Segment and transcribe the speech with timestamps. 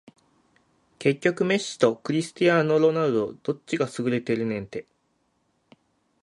[0.97, 4.87] 結局メッシとクリスティアーノ・ロナウドどっちが優れてるねんて